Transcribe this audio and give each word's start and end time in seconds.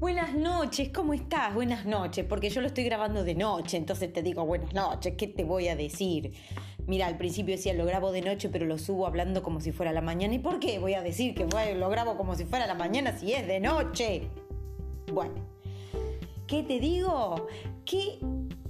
Buenas 0.00 0.34
noches, 0.34 0.88
¿cómo 0.88 1.14
estás? 1.14 1.54
Buenas 1.54 1.86
noches, 1.86 2.24
porque 2.28 2.50
yo 2.50 2.60
lo 2.60 2.66
estoy 2.66 2.84
grabando 2.84 3.22
de 3.22 3.34
noche, 3.34 3.76
entonces 3.76 4.12
te 4.12 4.22
digo 4.22 4.44
buenas 4.44 4.74
noches, 4.74 5.14
¿qué 5.16 5.28
te 5.28 5.44
voy 5.44 5.68
a 5.68 5.76
decir? 5.76 6.32
Mira, 6.86 7.06
al 7.06 7.16
principio 7.16 7.54
decía 7.54 7.74
lo 7.74 7.86
grabo 7.86 8.10
de 8.10 8.20
noche, 8.20 8.48
pero 8.48 8.66
lo 8.66 8.76
subo 8.76 9.06
hablando 9.06 9.42
como 9.42 9.60
si 9.60 9.72
fuera 9.72 9.92
la 9.92 10.00
mañana. 10.00 10.34
¿Y 10.34 10.40
por 10.40 10.58
qué 10.58 10.78
voy 10.78 10.94
a 10.94 11.02
decir 11.02 11.34
que 11.34 11.46
lo 11.74 11.88
grabo 11.88 12.16
como 12.16 12.34
si 12.34 12.44
fuera 12.44 12.66
la 12.66 12.74
mañana 12.74 13.16
si 13.16 13.32
es 13.32 13.46
de 13.46 13.60
noche? 13.60 14.28
Bueno, 15.12 15.34
¿qué 16.46 16.62
te 16.64 16.80
digo? 16.80 17.46
Qué 17.84 18.18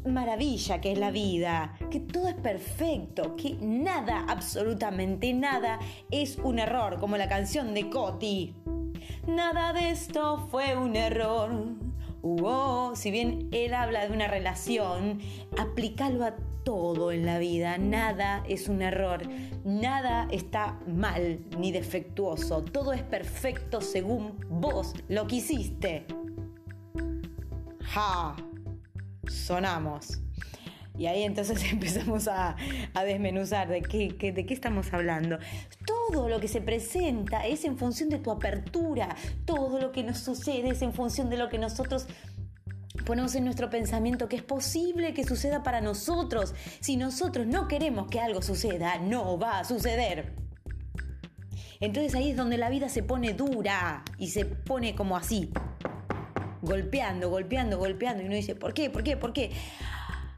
maravilla 0.04 0.80
que 0.80 0.92
es 0.92 0.98
la 0.98 1.10
vida, 1.10 1.76
que 1.90 2.00
todo 2.00 2.28
es 2.28 2.34
perfecto, 2.34 3.34
que 3.34 3.56
nada, 3.60 4.26
absolutamente 4.28 5.32
nada, 5.32 5.78
es 6.10 6.36
un 6.38 6.58
error, 6.58 7.00
como 7.00 7.16
la 7.16 7.28
canción 7.28 7.72
de 7.72 7.88
Coti. 7.88 8.54
Nada 9.26 9.72
de 9.72 9.90
esto 9.90 10.48
fue 10.50 10.76
un 10.76 10.96
error. 10.96 11.50
Uh, 12.22 12.94
si 12.94 13.10
bien 13.10 13.48
él 13.52 13.74
habla 13.74 14.06
de 14.06 14.12
una 14.12 14.28
relación, 14.28 15.20
aplícalo 15.58 16.24
a 16.24 16.34
todo 16.64 17.12
en 17.12 17.24
la 17.24 17.38
vida. 17.38 17.78
Nada 17.78 18.42
es 18.48 18.68
un 18.68 18.82
error. 18.82 19.22
Nada 19.64 20.28
está 20.30 20.78
mal 20.86 21.40
ni 21.58 21.72
defectuoso. 21.72 22.62
Todo 22.62 22.92
es 22.92 23.02
perfecto 23.02 23.80
según 23.80 24.38
vos 24.48 24.94
lo 25.08 25.26
quisiste. 25.26 26.06
Ja. 27.82 28.36
Sonamos. 29.26 30.23
Y 30.96 31.06
ahí 31.06 31.22
entonces 31.22 31.62
empezamos 31.72 32.28
a, 32.28 32.56
desmenuzar 33.04 33.68
de 33.68 33.82
qué, 33.82 34.32
de 34.32 34.46
qué 34.46 34.54
estamos 34.54 34.92
hablando. 34.92 35.38
Todo 35.86 36.28
lo 36.28 36.40
que 36.40 36.48
se 36.48 36.60
presenta 36.60 37.46
es 37.46 37.64
en 37.64 37.76
función 37.76 38.08
de 38.08 38.18
tu 38.18 38.30
apertura, 38.30 39.16
todo 39.44 39.80
lo 39.80 39.92
que 39.92 40.02
nos 40.02 40.18
sucede 40.18 40.70
es 40.70 40.82
en 40.82 40.92
función 40.92 41.30
de 41.30 41.36
lo 41.36 41.48
que 41.48 41.58
nosotros 41.58 42.06
ponemos 43.04 43.34
en 43.34 43.44
nuestro 43.44 43.68
pensamiento 43.70 44.28
que 44.28 44.36
es 44.36 44.42
posible 44.42 45.14
que 45.14 45.24
suceda 45.24 45.62
para 45.62 45.80
nosotros. 45.80 46.54
Si 46.80 46.96
nosotros 46.96 47.46
no 47.46 47.68
queremos 47.68 48.08
que 48.08 48.20
algo 48.20 48.40
suceda, 48.40 48.98
no 48.98 49.38
va 49.38 49.60
a 49.60 49.64
suceder. 49.64 50.32
Entonces 51.80 52.14
ahí 52.14 52.30
es 52.30 52.36
donde 52.36 52.56
la 52.56 52.70
vida 52.70 52.88
se 52.88 53.02
pone 53.02 53.34
dura 53.34 54.04
y 54.16 54.28
se 54.28 54.46
pone 54.46 54.94
como 54.94 55.16
así, 55.16 55.50
golpeando, 56.62 57.28
golpeando, 57.28 57.78
golpeando. 57.78 58.22
Y 58.22 58.26
uno 58.26 58.36
dice, 58.36 58.54
¿por 58.54 58.72
qué? 58.72 58.88
¿Por 58.88 59.02
qué? 59.02 59.16
¿Por 59.16 59.32
qué? 59.32 59.50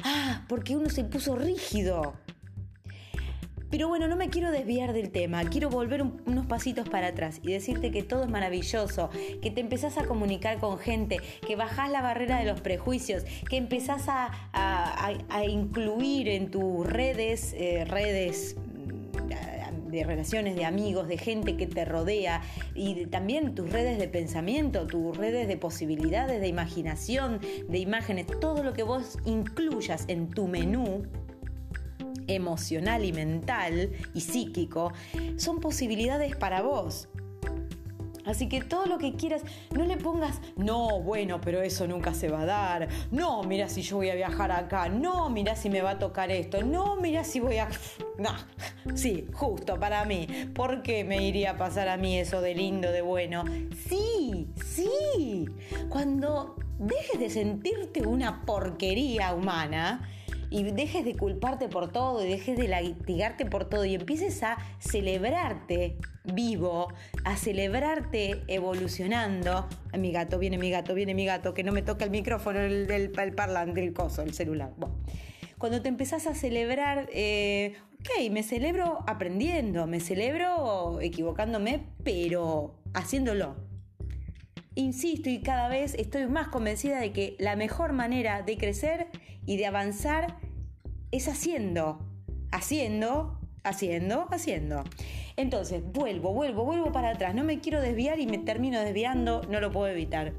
Ah, 0.02 0.44
porque 0.48 0.77
uno 0.77 0.89
se 0.89 1.05
puso 1.05 1.36
rígido. 1.36 2.14
Pero 3.70 3.89
bueno, 3.89 4.06
no 4.06 4.16
me 4.16 4.30
quiero 4.30 4.52
desviar 4.52 4.92
del 4.92 5.11
tema, 5.11 5.42
quiero 5.44 5.70
volver 5.70 6.02
unos 6.02 6.47
pasitos 6.47 6.89
para 6.89 7.08
atrás 7.08 7.41
y 7.42 7.50
decirte 7.50 7.91
que 7.91 8.05
todo 8.05 8.22
es 8.22 8.30
maravilloso, 8.30 9.11
que 9.42 9.50
te 9.50 9.61
empezás 9.61 9.98
a 9.98 10.05
comunicar 10.05 10.58
con 10.58 10.78
gente, 10.78 11.19
que 11.44 11.56
bajás 11.56 11.91
la 11.91 12.00
barrera 12.00 12.39
de 12.39 12.44
los 12.44 12.61
prejuicios, 12.61 13.24
que 13.50 13.56
empezás 13.56 14.05
a, 14.08 14.30
incluir 15.48 16.28
en 16.28 16.50
tus 16.50 16.86
redes, 16.86 17.55
eh, 17.58 17.84
redes 17.84 18.56
de 19.97 20.05
relaciones, 20.05 20.56
de 20.56 20.64
amigos, 20.64 21.08
de 21.08 21.19
gente 21.19 21.56
que 21.56 21.66
te 21.66 21.84
rodea 21.84 22.42
y 22.75 23.06
también 23.06 23.55
tus 23.55 23.70
redes 23.70 23.98
de 23.98 24.08
pensamiento, 24.08 24.86
tus 24.86 25.16
redes 25.16 25.48
de 25.48 25.56
posibilidades, 25.56 26.41
de 26.41 26.48
imaginación, 26.48 27.41
de 27.69 27.78
imágenes, 27.78 28.27
todo 28.41 28.62
lo 28.62 28.72
que 28.72 28.83
vos 28.83 29.19
incluyas 29.24 30.05
en 30.08 30.28
tu 30.28 30.47
menú 30.47 31.05
emocional 32.28 33.05
y 33.05 33.12
mental 33.12 33.91
y 34.14 34.20
psíquico 34.20 34.92
son 35.36 35.61
posibilidades 35.61 36.36
para 36.36 36.62
vos. 36.62 37.08
Así 38.27 38.48
que 38.48 38.60
todo 38.60 38.86
lo 38.86 38.98
que 38.98 39.14
quieras, 39.14 39.42
no 39.70 39.84
le 39.84 39.96
pongas, 39.96 40.41
no, 40.56 41.00
bueno, 41.00 41.41
pero 41.41 41.62
eso 41.62 41.86
nunca 41.86 42.12
se 42.12 42.28
va 42.28 42.42
a 42.42 42.46
dar. 42.46 42.89
No, 43.11 43.42
mira 43.45 43.68
si 43.68 43.83
yo 43.83 43.96
voy 43.96 44.11
a 44.11 44.14
viajar 44.14 44.52
acá. 44.52 44.89
No, 44.89 45.30
mira 45.30 45.56
si 45.56 45.70
me 45.70 45.80
va 45.80 45.90
a 45.90 45.98
tocar 45.98 46.30
esto. 46.30 46.62
No, 46.62 46.96
mira 46.96 47.24
si 47.24 47.40
voy 47.40 47.58
a... 47.58 47.68
No, 48.18 48.30
sí, 48.95 49.27
justo 49.34 49.78
para 49.78 50.06
mí. 50.06 50.27
¿Por 50.55 50.83
qué 50.83 51.05
me 51.05 51.23
iría 51.23 51.51
a 51.51 51.56
pasar 51.58 51.89
a 51.89 51.98
mí 51.98 52.18
eso 52.18 52.40
de 52.40 52.55
lindo, 52.55 52.90
de 52.90 53.02
bueno? 53.02 53.45
Sí, 53.89 54.48
sí. 54.64 55.46
Cuando 55.90 56.56
dejes 56.78 57.20
de 57.20 57.28
sentirte 57.28 58.06
una 58.06 58.42
porquería 58.46 59.34
humana, 59.34 60.08
y 60.51 60.62
dejes 60.64 61.05
de 61.05 61.17
culparte 61.17 61.68
por 61.68 61.90
todo 61.90 62.24
y 62.24 62.29
dejes 62.29 62.57
de 62.57 62.68
latigarte 62.68 63.46
por 63.46 63.68
todo 63.68 63.84
y 63.84 63.95
empieces 63.95 64.42
a 64.42 64.58
celebrarte 64.79 65.96
vivo, 66.24 66.92
a 67.24 67.36
celebrarte 67.36 68.42
evolucionando. 68.48 69.68
mi 69.98 70.12
gato, 70.12 70.39
viene 70.39 70.58
mi 70.58 70.70
gato, 70.70 70.95
viene 70.95 71.14
mi 71.14 71.24
gato, 71.24 71.55
que 71.55 71.62
no 71.62 71.73
me 71.73 71.83
toca 71.83 72.05
el 72.05 72.11
micrófono, 72.11 72.61
el, 72.61 72.86
del 72.86 73.11
parlante, 73.11 73.83
el 73.83 73.92
coso, 73.92 74.23
el 74.23 74.34
celular. 74.34 74.73
Cuando 75.58 75.80
te 75.80 75.89
empezás 75.89 76.27
a 76.27 76.34
celebrar, 76.34 77.08
eh, 77.13 77.77
ok, 78.01 78.30
me 78.30 78.42
celebro 78.42 79.05
aprendiendo, 79.07 79.86
me 79.86 80.01
celebro 80.01 81.01
equivocándome, 81.01 81.86
pero 82.02 82.74
haciéndolo. 82.92 83.57
Insisto 84.77 85.31
y 85.31 85.41
cada 85.41 85.69
vez 85.69 85.95
estoy 85.95 86.27
más 86.27 86.48
convencida 86.48 87.01
de 87.01 87.11
que 87.11 87.35
la 87.39 87.57
mejor 87.57 87.95
manera 87.95 88.42
de 88.42 88.59
crecer 88.59 89.07
y 89.47 89.57
de 89.57 89.64
avanzar 89.64 90.37
es 91.11 91.29
haciendo, 91.29 92.07
haciendo, 92.53 93.41
haciendo, 93.64 94.29
haciendo. 94.31 94.85
Entonces, 95.37 95.83
vuelvo, 95.83 96.35
vuelvo, 96.35 96.67
vuelvo 96.67 96.92
para 96.92 97.13
atrás. 97.13 97.35
No 97.35 97.42
me 97.42 97.61
quiero 97.61 97.81
desviar 97.81 98.20
y 98.20 98.27
me 98.27 98.37
termino 98.37 98.79
desviando, 98.81 99.41
no 99.48 99.61
lo 99.61 99.73
puedo 99.73 99.89
evitar. 99.89 100.35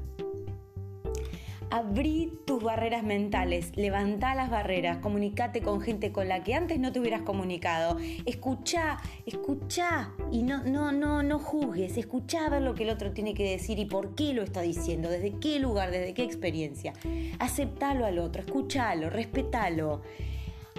Abrí 1.70 2.32
tus 2.46 2.62
barreras 2.62 3.02
mentales, 3.02 3.72
levantá 3.76 4.34
las 4.34 4.48
barreras, 4.48 4.98
comunicate 4.98 5.60
con 5.60 5.82
gente 5.82 6.12
con 6.12 6.26
la 6.26 6.42
que 6.42 6.54
antes 6.54 6.80
no 6.80 6.92
te 6.92 7.00
hubieras 7.00 7.22
comunicado. 7.22 7.98
Escuchá, 8.24 8.98
escuchá 9.26 10.14
y 10.32 10.42
no, 10.42 10.64
no, 10.64 10.92
no, 10.92 11.22
no 11.22 11.38
juzgues, 11.38 11.98
escuchá 11.98 12.46
a 12.46 12.50
ver 12.50 12.62
lo 12.62 12.74
que 12.74 12.84
el 12.84 12.90
otro 12.90 13.12
tiene 13.12 13.34
que 13.34 13.50
decir 13.50 13.78
y 13.78 13.84
por 13.84 14.14
qué 14.14 14.32
lo 14.32 14.42
está 14.42 14.62
diciendo, 14.62 15.10
desde 15.10 15.38
qué 15.38 15.58
lugar, 15.58 15.90
desde 15.90 16.14
qué 16.14 16.22
experiencia. 16.22 16.94
Aceptalo 17.38 18.06
al 18.06 18.18
otro, 18.18 18.42
escuchalo, 18.42 19.10
respetalo 19.10 20.00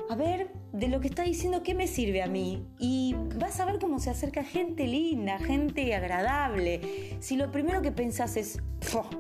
a 0.09 0.15
ver 0.15 0.49
de 0.73 0.87
lo 0.87 0.99
que 1.01 1.07
está 1.07 1.21
diciendo 1.21 1.61
qué 1.61 1.75
me 1.75 1.85
sirve 1.85 2.23
a 2.23 2.27
mí. 2.27 2.67
Y 2.79 3.15
vas 3.35 3.59
a 3.59 3.65
ver 3.65 3.77
cómo 3.79 3.99
se 3.99 4.09
acerca 4.09 4.43
gente 4.43 4.87
linda, 4.87 5.37
gente 5.37 5.93
agradable. 5.93 7.17
Si 7.19 7.37
lo 7.37 7.51
primero 7.51 7.83
que 7.83 7.91
pensás 7.91 8.35
es, 8.35 8.59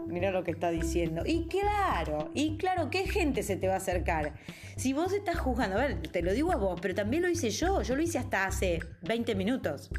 mira 0.07 0.31
lo 0.31 0.43
que 0.43 0.49
está 0.49 0.71
diciendo. 0.71 1.21
Y 1.27 1.47
claro, 1.47 2.31
y 2.33 2.57
claro, 2.57 2.89
¿qué 2.89 3.07
gente 3.07 3.43
se 3.43 3.55
te 3.55 3.67
va 3.67 3.75
a 3.75 3.77
acercar? 3.77 4.33
Si 4.77 4.93
vos 4.93 5.13
estás 5.13 5.37
juzgando, 5.37 5.77
a 5.77 5.85
ver, 5.85 6.01
te 6.07 6.23
lo 6.23 6.33
digo 6.33 6.51
a 6.51 6.55
vos, 6.55 6.79
pero 6.81 6.95
también 6.95 7.21
lo 7.21 7.29
hice 7.29 7.51
yo. 7.51 7.83
Yo 7.83 7.95
lo 7.95 8.01
hice 8.01 8.17
hasta 8.17 8.45
hace 8.45 8.79
20 9.03 9.35
minutos. 9.35 9.91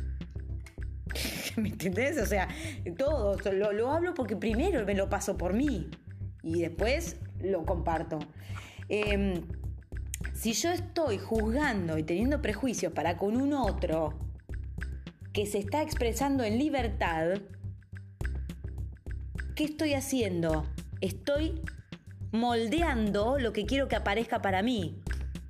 ¿Me 1.57 1.69
entendés? 1.69 2.19
O 2.19 2.27
sea, 2.27 2.49
todo, 2.99 3.37
lo, 3.53 3.72
lo 3.72 3.93
hablo 3.93 4.12
porque 4.15 4.34
primero 4.34 4.84
me 4.84 4.95
lo 4.95 5.09
paso 5.09 5.39
por 5.39 5.55
mí 5.55 5.89
y 6.43 6.62
después 6.62 7.21
lo 7.41 7.65
comparto. 7.65 8.19
Eh, 8.89 9.41
si 10.41 10.55
yo 10.55 10.71
estoy 10.71 11.19
juzgando 11.19 11.99
y 11.99 12.03
teniendo 12.03 12.41
prejuicios 12.41 12.95
para 12.95 13.19
con 13.19 13.39
un 13.39 13.53
otro 13.53 14.19
que 15.34 15.45
se 15.45 15.59
está 15.59 15.83
expresando 15.83 16.45
en 16.45 16.59
libertad, 16.59 17.34
¿qué 19.55 19.65
estoy 19.65 19.93
haciendo? 19.93 20.67
Estoy 21.03 21.61
moldeando 22.33 23.39
lo 23.39 23.53
que 23.53 23.67
quiero 23.67 23.87
que 23.89 23.97
aparezca 23.97 24.41
para 24.41 24.62
mí, 24.62 24.99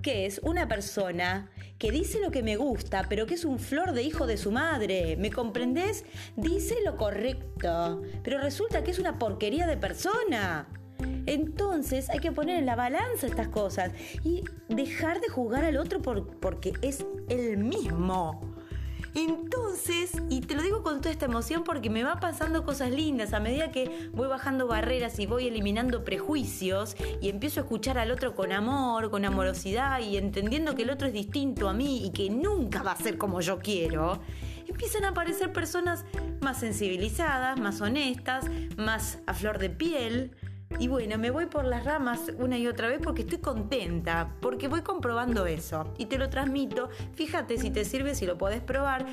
que 0.03 0.27
es 0.27 0.41
una 0.43 0.67
persona 0.67 1.49
que 1.78 1.93
dice 1.93 2.19
lo 2.21 2.33
que 2.33 2.43
me 2.43 2.57
gusta, 2.57 3.07
pero 3.09 3.27
que 3.27 3.34
es 3.34 3.45
un 3.45 3.61
flor 3.61 3.93
de 3.93 4.03
hijo 4.03 4.27
de 4.27 4.36
su 4.36 4.51
madre. 4.51 5.16
¿Me 5.16 5.31
comprendés? 5.31 6.04
Dice 6.34 6.75
lo 6.84 6.97
correcto, 6.97 8.03
pero 8.25 8.41
resulta 8.41 8.83
que 8.83 8.91
es 8.91 8.98
una 8.98 9.21
porquería 9.21 9.69
de 9.69 9.77
persona. 9.77 10.66
Entonces 11.26 12.08
hay 12.10 12.18
que 12.18 12.32
poner 12.32 12.58
en 12.58 12.66
la 12.66 12.76
balanza 12.76 13.26
estas 13.26 13.48
cosas 13.48 13.92
y 14.24 14.44
dejar 14.68 15.20
de 15.20 15.28
jugar 15.28 15.64
al 15.64 15.76
otro 15.76 16.00
porque 16.02 16.72
es 16.82 17.04
el 17.28 17.58
mismo. 17.58 18.41
Entonces, 19.14 20.12
y 20.28 20.41
te 20.41 20.54
lo 20.54 20.62
digo 20.62 20.82
con 20.82 21.00
toda 21.00 21.10
esta 21.10 21.24
emoción 21.24 21.64
porque 21.64 21.91
me 21.91 22.04
va 22.04 22.20
pasando 22.20 22.64
cosas 22.64 22.91
lindas 22.91 23.32
a 23.32 23.41
medida 23.41 23.72
que 23.72 24.08
voy 24.12 24.28
bajando 24.28 24.68
barreras 24.68 25.18
y 25.18 25.26
voy 25.26 25.48
eliminando 25.48 26.04
prejuicios 26.04 26.97
y 27.20 27.28
empiezo 27.28 27.60
a 27.60 27.62
escuchar 27.64 27.98
al 27.98 28.12
otro 28.12 28.36
con 28.36 28.52
amor, 28.52 29.10
con 29.10 29.24
amorosidad 29.24 30.00
y 30.00 30.16
entendiendo 30.16 30.76
que 30.76 30.82
el 30.82 30.91
otro 30.91 31.08
es 31.08 31.12
distinto 31.12 31.68
a 31.68 31.72
mí 31.72 32.06
y 32.06 32.10
que 32.10 32.30
nunca 32.30 32.84
va 32.84 32.92
a 32.92 32.97
ser 32.97 33.18
como 33.18 33.41
yo 33.41 33.58
quiero, 33.58 34.20
empiezan 34.68 35.04
a 35.04 35.08
aparecer 35.08 35.52
personas 35.52 36.04
más 36.41 36.60
sensibilizadas, 36.60 37.58
más 37.58 37.80
honestas, 37.80 38.47
más 38.76 39.18
a 39.26 39.34
flor 39.34 39.58
de 39.58 39.70
piel, 39.70 40.36
y 40.78 40.89
bueno, 40.89 41.19
me 41.19 41.31
voy 41.31 41.47
por 41.47 41.65
las 41.65 41.84
ramas 41.84 42.33
una 42.39 42.57
y 42.57 42.67
otra 42.67 42.89
vez 42.89 43.01
porque 43.03 43.22
estoy 43.22 43.39
contenta, 43.39 44.37
porque 44.41 44.69
voy 44.69 44.83
comprobando 44.83 45.47
eso 45.47 45.93
y 45.99 46.07
te 46.07 46.19
lo 46.19 46.31
transmito. 46.31 46.89
Fíjate 47.15 47.59
si 47.59 47.71
te 47.71 47.84
sirve, 47.84 48.15
si 48.15 48.27
lo 48.27 48.39
podés 48.39 48.63
probar. 48.63 49.07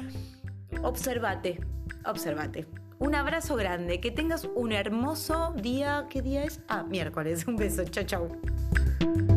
Observate, 0.84 1.60
observate. 2.06 2.68
Un 3.00 3.16
abrazo 3.16 3.56
grande, 3.56 4.00
que 4.00 4.12
tengas 4.12 4.48
un 4.56 4.72
hermoso 4.72 5.54
día. 5.56 6.08
¿Qué 6.10 6.22
día 6.22 6.44
es? 6.44 6.62
Ah, 6.68 6.84
miércoles. 6.84 7.46
Un 7.48 7.56
beso. 7.56 7.84
Chao, 7.84 8.04
chao. 8.06 9.37